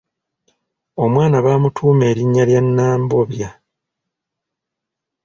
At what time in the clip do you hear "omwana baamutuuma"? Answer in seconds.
1.03-2.03